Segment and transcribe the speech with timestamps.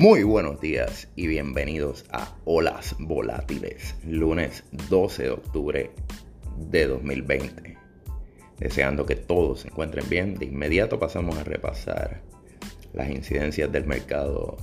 [0.00, 5.90] Muy buenos días y bienvenidos a Olas Volátiles, lunes 12 de octubre
[6.70, 7.76] de 2020.
[8.58, 12.22] Deseando que todos se encuentren bien, de inmediato pasamos a repasar
[12.94, 14.56] las incidencias del mercado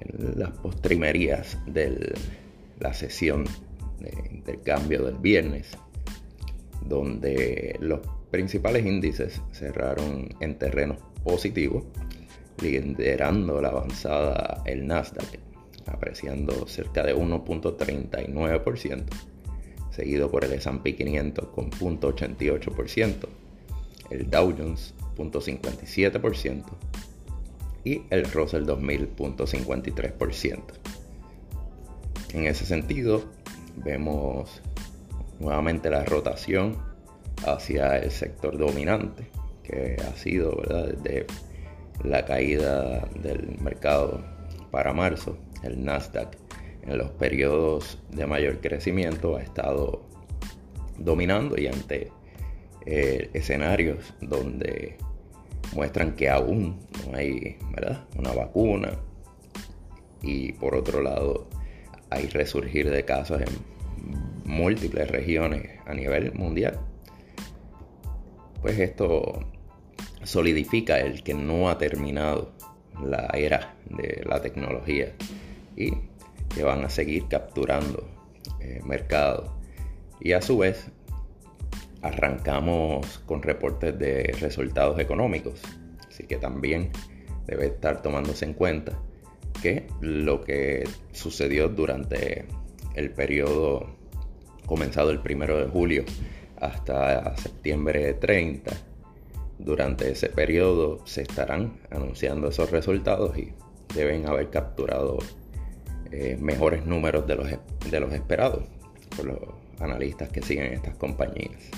[0.00, 2.14] en las postrimerías de
[2.80, 3.44] la sesión
[4.00, 5.76] de intercambio del viernes,
[6.80, 11.86] donde los principales índices cerraron en terreno positivo
[12.60, 15.38] liderando la avanzada el Nasdaq,
[15.86, 19.04] apreciando cerca de 1.39%,
[19.90, 23.28] seguido por el S&P 500 con 0.88%,
[24.10, 26.64] el Dow Jones 0.57%
[27.84, 30.60] y el Russell 2000.53%.
[32.34, 33.24] En ese sentido,
[33.76, 34.62] vemos
[35.38, 36.78] nuevamente la rotación
[37.46, 39.26] hacia el sector dominante,
[39.64, 40.94] que ha sido ¿verdad?
[40.94, 41.26] desde
[42.04, 44.24] la caída del mercado
[44.70, 46.36] para marzo, el Nasdaq
[46.82, 50.02] en los periodos de mayor crecimiento ha estado
[50.98, 52.10] dominando y ante
[52.86, 54.96] eh, escenarios donde
[55.74, 57.56] muestran que aún no hay
[58.18, 58.90] una vacuna.
[60.22, 61.48] Y por otro lado
[62.10, 63.48] hay resurgir de casos en
[64.44, 66.78] múltiples regiones a nivel mundial.
[68.60, 69.40] Pues esto
[70.24, 72.52] solidifica el que no ha terminado
[73.02, 75.12] la era de la tecnología
[75.76, 75.92] y
[76.54, 78.08] que van a seguir capturando
[78.60, 79.56] eh, mercado.
[80.20, 80.86] Y a su vez,
[82.02, 85.60] arrancamos con reportes de resultados económicos.
[86.08, 86.90] Así que también
[87.46, 88.98] debe estar tomándose en cuenta
[89.62, 92.46] que lo que sucedió durante
[92.94, 93.96] el periodo
[94.66, 96.04] comenzado el primero de julio
[96.60, 98.91] hasta septiembre 30
[99.64, 103.52] durante ese periodo se estarán anunciando esos resultados y
[103.94, 105.18] deben haber capturado
[106.10, 107.48] eh, mejores números de los,
[107.90, 108.64] de los esperados
[109.16, 109.38] por los
[109.80, 111.70] analistas que siguen estas compañías.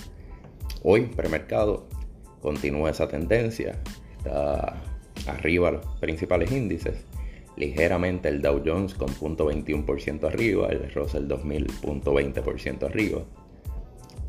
[0.82, 1.86] Hoy, premercado,
[2.40, 3.80] continúa esa tendencia,
[4.18, 4.82] está
[5.26, 7.04] arriba los principales índices,
[7.56, 13.22] ligeramente el Dow Jones con 0.21% arriba, el Russell 2000.20% arriba,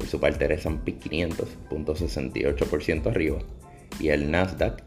[0.06, 3.40] por su parte, el S&P 500, 0.68% arriba.
[4.00, 4.84] Y el Nasdaq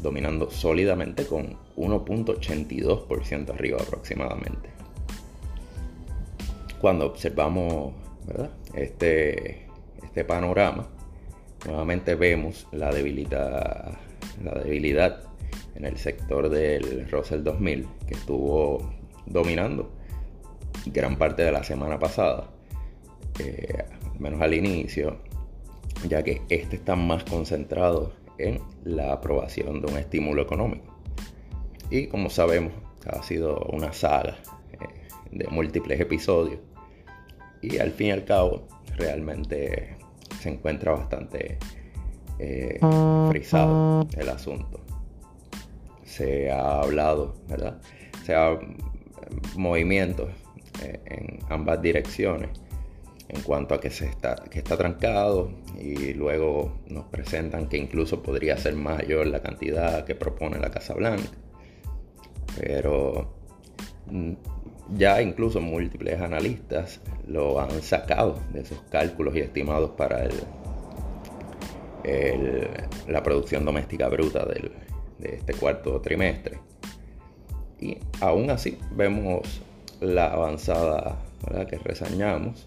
[0.00, 4.68] dominando sólidamente con 1.82% arriba aproximadamente.
[6.80, 7.94] Cuando observamos
[8.74, 9.66] Este,
[10.04, 10.86] este panorama,
[11.66, 13.98] nuevamente vemos la debilidad,
[14.44, 15.24] la debilidad
[15.74, 18.88] en el sector del Russell 2000 que estuvo
[19.26, 19.90] dominando
[20.86, 22.50] gran parte de la semana pasada.
[23.40, 23.84] Eh,
[24.20, 25.16] menos al inicio,
[26.08, 30.94] ya que este está más concentrado en la aprobación de un estímulo económico.
[31.90, 32.72] Y como sabemos,
[33.06, 34.36] ha sido una saga
[34.72, 34.86] eh,
[35.32, 36.60] de múltiples episodios
[37.62, 39.96] y al fin y al cabo realmente
[40.40, 41.58] se encuentra bastante
[42.38, 42.78] eh,
[43.28, 44.80] frisado el asunto.
[46.04, 47.80] Se ha hablado, ¿verdad?
[48.24, 48.58] Se ha
[49.56, 50.28] movimientos
[50.82, 52.50] eh, en ambas direcciones
[53.32, 58.22] en cuanto a que, se está, que está trancado y luego nos presentan que incluso
[58.22, 61.30] podría ser mayor la cantidad que propone la Casa Blanca.
[62.58, 63.32] Pero
[64.06, 64.32] mm,
[64.96, 70.32] ya incluso múltiples analistas lo han sacado de esos cálculos y estimados para el,
[73.06, 76.58] la producción doméstica bruta de este cuarto trimestre.
[77.78, 79.62] Y aún así vemos
[80.00, 81.22] la avanzada
[81.68, 82.66] que resañamos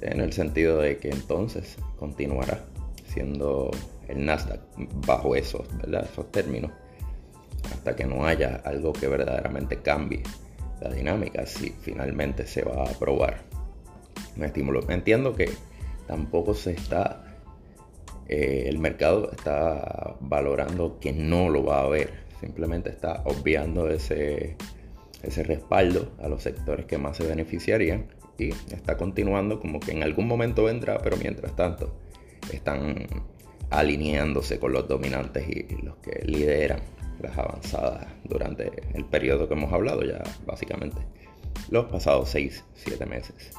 [0.00, 2.60] en el sentido de que entonces continuará
[3.06, 3.70] siendo
[4.08, 4.60] el Nasdaq
[5.06, 5.66] bajo esos,
[6.12, 6.70] esos términos
[7.72, 10.22] hasta que no haya algo que verdaderamente cambie
[10.80, 13.42] la dinámica si finalmente se va a aprobar.
[14.36, 14.88] Un estímulo.
[14.90, 15.50] Entiendo que
[16.06, 17.24] tampoco se está,
[18.28, 24.56] eh, el mercado está valorando que no lo va a haber, simplemente está obviando ese,
[25.22, 28.08] ese respaldo a los sectores que más se beneficiarían
[28.38, 31.94] y está continuando como que en algún momento vendrá, pero mientras tanto
[32.52, 33.06] están
[33.70, 36.80] alineándose con los dominantes y los que lideran
[37.20, 40.98] las avanzadas durante el periodo que hemos hablado ya básicamente
[41.70, 43.50] los pasados 6, 7 meses.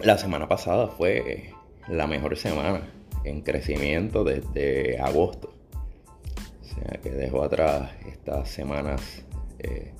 [0.00, 1.50] La semana pasada fue
[1.88, 2.90] la mejor semana
[3.24, 5.54] en crecimiento desde agosto.
[6.60, 9.24] O sea que dejó atrás estas semanas
[9.60, 9.92] eh,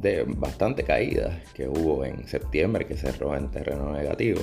[0.00, 4.40] de bastante caídas que hubo en septiembre que cerró en terreno negativo.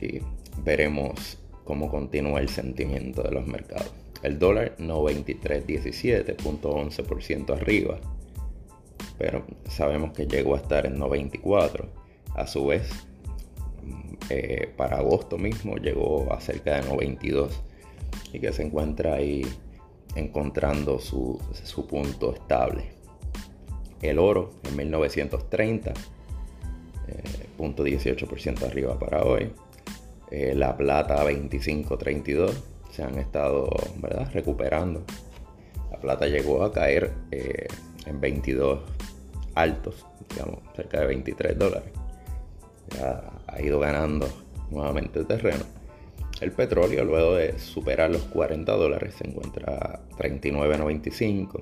[0.00, 0.20] Y
[0.64, 3.92] veremos cómo continúa el sentimiento de los mercados.
[4.22, 7.98] El dólar 93.17.11% arriba,
[9.18, 11.88] pero sabemos que llegó a estar en 94.
[12.34, 12.90] A su vez,
[14.28, 17.62] eh, para agosto mismo llegó a cerca de 92
[18.32, 19.46] y que se encuentra ahí
[20.14, 21.40] encontrando su,
[21.88, 22.99] punto estable.
[24.02, 25.94] El oro en 1930, eh,
[27.56, 29.52] punto 18% arriba para hoy.
[30.30, 32.52] Eh, la plata 25.32
[32.92, 34.30] se han estado ¿verdad?
[34.32, 35.02] recuperando.
[35.90, 37.66] La plata llegó a caer eh,
[38.06, 38.80] en 22
[39.54, 41.90] altos, digamos, cerca de 23 dólares.
[42.96, 44.28] Ya ha ido ganando
[44.70, 45.64] nuevamente terreno.
[46.40, 51.60] El petróleo, luego de superar los 40 dólares, se encuentra a 39.95,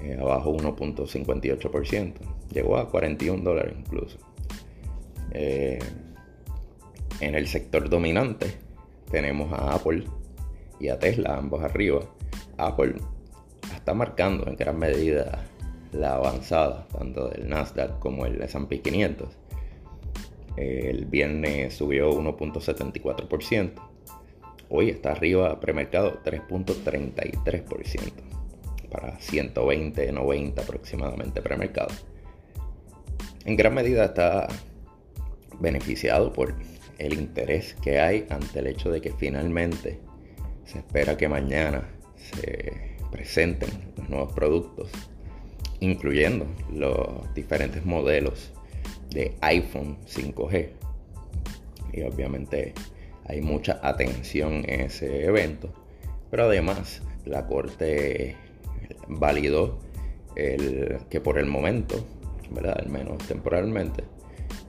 [0.00, 2.14] eh, abajo 1.58%.
[2.52, 4.18] Llegó a 41 dólares incluso.
[5.32, 5.78] Eh,
[7.20, 8.46] en el sector dominante
[9.10, 10.04] tenemos a Apple
[10.80, 12.00] y a Tesla, ambos arriba.
[12.56, 12.96] Apple
[13.74, 15.44] está marcando en gran medida
[15.92, 19.28] la avanzada, tanto del Nasdaq como el S&P 500
[20.56, 23.72] el viernes subió 1.74%.
[24.68, 28.43] Hoy está arriba premercado 3.33%
[28.94, 31.92] para 120.90 aproximadamente premercado.
[33.44, 34.46] En gran medida está
[35.58, 36.54] beneficiado por
[36.98, 39.98] el interés que hay ante el hecho de que finalmente
[40.64, 44.90] se espera que mañana se presenten los nuevos productos,
[45.80, 48.52] incluyendo los diferentes modelos
[49.10, 50.68] de iPhone 5G.
[51.92, 52.74] Y obviamente
[53.24, 55.72] hay mucha atención en ese evento.
[56.30, 58.36] Pero además la Corte
[59.08, 59.78] validó
[60.36, 62.04] el, que por el momento,
[62.50, 62.78] ¿verdad?
[62.78, 64.04] al menos temporalmente,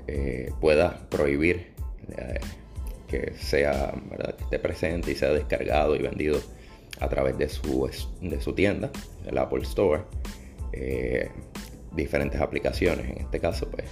[0.08, 1.74] eh, pueda prohibir
[2.18, 2.40] eh,
[3.08, 4.36] que sea, ¿verdad?
[4.36, 6.40] que esté presente y sea descargado y vendido
[7.00, 7.90] a través de su,
[8.22, 8.92] de su tienda,
[9.26, 10.04] el Apple Store.
[10.72, 11.30] Eh,
[11.94, 13.10] diferentes aplicaciones.
[13.10, 13.86] En este caso, pues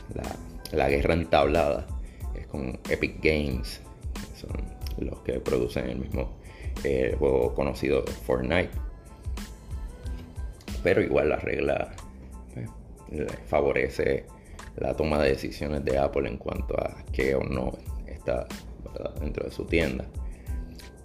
[0.74, 1.88] la, guerra entablada
[2.36, 3.80] es con Epic Games,
[4.14, 4.52] que son
[4.98, 6.38] los que producen el mismo
[7.18, 8.72] juego conocido Fortnite.
[10.84, 11.96] Pero igual la regla
[12.54, 12.70] pues,
[13.46, 14.26] favorece
[14.76, 17.72] la toma de decisiones de Apple en cuanto a qué o no
[18.06, 18.48] está
[19.20, 20.06] dentro de su tienda.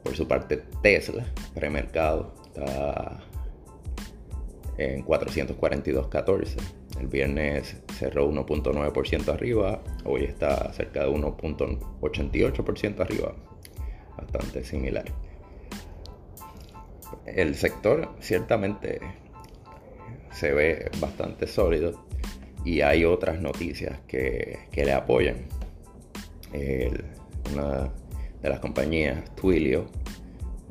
[0.03, 3.21] Por su parte, Tesla, premercado, está
[4.79, 13.35] en 442.14 el viernes cerró 1.9% arriba, hoy está cerca de 1.88% arriba,
[14.17, 15.05] bastante similar.
[17.25, 19.01] El sector ciertamente
[20.33, 22.07] se ve bastante sólido
[22.65, 25.37] y hay otras noticias que, le apoyan.
[27.53, 27.91] una
[28.43, 29.87] de las compañías, Twilio,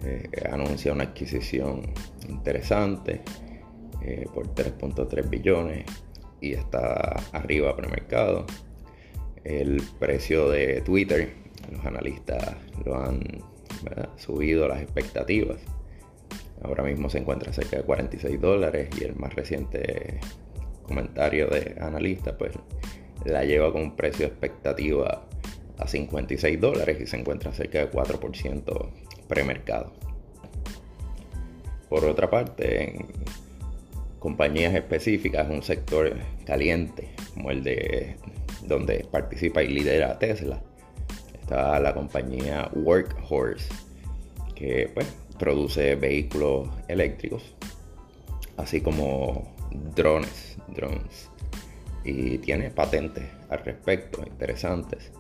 [0.04, 1.81] eh, anuncia una adquisición
[2.30, 3.21] interesante
[4.01, 5.86] eh, por 3.3 billones
[6.39, 8.45] y está arriba premercado.
[9.44, 11.33] El precio de Twitter,
[11.71, 12.56] los analistas
[12.86, 13.21] lo han
[14.18, 15.57] subido a las expectativas.
[16.62, 20.19] Ahora mismo se encuentra cerca de 46 dólares y el más reciente
[20.83, 22.54] comentario de analistas pues
[23.25, 25.27] la lleva con un precio de expectativa
[25.77, 28.90] a 56 dólares y se encuentra cerca de 4%
[29.28, 29.94] premercado.
[31.90, 33.07] Por otra parte, en
[34.19, 38.16] compañías específicas, un sector caliente como el de
[38.66, 40.61] donde participa y lidera Tesla.
[41.40, 43.69] Está la compañía Workhorse,
[44.56, 47.56] que pues, produce vehículos eléctricos,
[48.57, 49.56] así como
[49.95, 51.29] drones, drones.
[52.03, 55.11] Y tiene patentes al respecto, interesantes.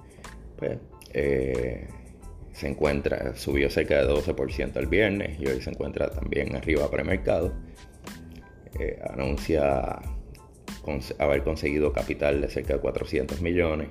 [0.55, 0.77] Pues,
[1.13, 1.87] eh,
[2.53, 7.53] se encuentra, subió cerca de 12% el viernes y hoy se encuentra también arriba premercado
[8.79, 9.99] eh, anuncia
[11.19, 13.89] haber conseguido capital de cerca de 400 millones,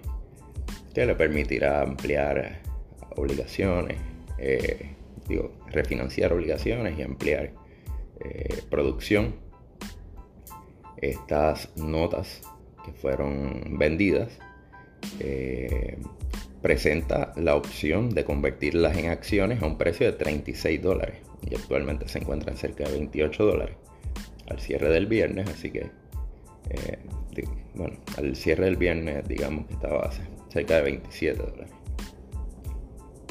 [0.95, 2.61] que le permitirá ampliar
[3.17, 3.99] obligaciones,
[4.39, 4.96] eh,
[5.29, 7.53] digo, refinanciar obligaciones y ampliar
[8.21, 9.37] eh, producción.
[10.97, 12.41] Estas notas
[12.85, 14.39] que fueron vendidas
[16.67, 21.19] presenta la opción de convertirlas en acciones a un precio de 36 dólares
[21.49, 23.77] y actualmente se encuentran cerca de 28 dólares
[24.49, 25.91] al cierre del viernes, así que,
[26.71, 26.99] eh,
[27.75, 30.11] bueno, al cierre del viernes digamos que estaba
[30.49, 31.76] cerca de 27 dólares.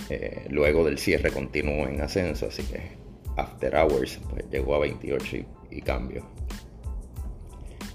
[0.09, 3.05] Eh, luego del cierre continuó en ascenso, así que
[3.37, 5.37] After Hours pues, llegó a 28
[5.71, 6.25] y, cambio.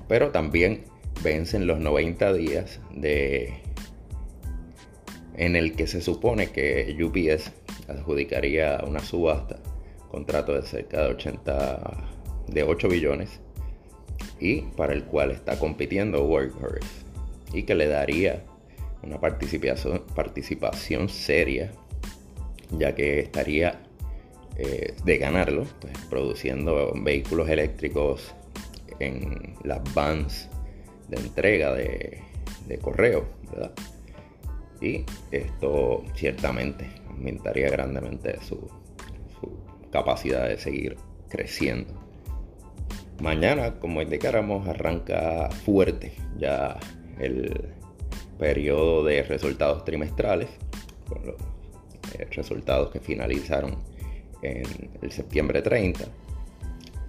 [0.08, 0.84] Pero también
[1.22, 3.54] vencen los 90 días de
[5.36, 7.52] en el que se supone que UPS
[7.88, 9.58] adjudicaría una subasta
[10.10, 12.08] contrato de cerca de 80
[12.48, 13.40] de 8 billones
[14.38, 17.04] y para el cual está compitiendo Workhorse
[17.52, 18.44] y que le daría
[19.02, 21.72] una participación, participación seria
[22.78, 23.82] ya que estaría
[24.56, 28.34] eh, de ganarlo pues, produciendo vehículos eléctricos
[28.98, 30.48] en las vans
[31.08, 32.22] de entrega de,
[32.80, 33.26] correo
[34.80, 38.70] y esto ciertamente aumentaría grandemente su
[39.90, 40.96] capacidad de seguir
[41.28, 41.92] creciendo.
[43.20, 46.78] Mañana, como indicáramos, arranca fuerte ya
[47.18, 47.74] el
[48.40, 50.48] periodo de resultados trimestrales,
[51.08, 51.36] con los
[52.18, 53.76] eh, resultados que finalizaron
[54.42, 54.64] en
[55.02, 56.04] el septiembre 30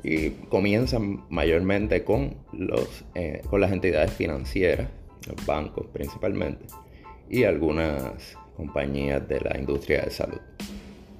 [0.04, 4.90] y comienzan mayormente con, los, eh, con las entidades financieras,
[5.28, 6.66] los bancos principalmente,
[7.30, 10.42] y algunas compañías de la industria de salud.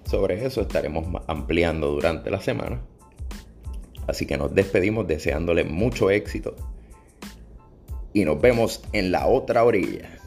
[0.04, 2.82] Sobre eso estaremos ampliando durante la semana
[4.08, 6.56] Así que nos despedimos deseándole mucho éxito.
[8.14, 10.21] Y nos vemos en la otra orilla.